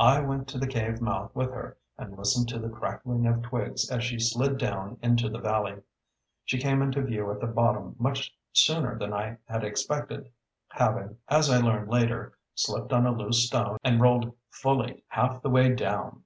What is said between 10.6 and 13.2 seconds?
having, as I learned later, slipped on a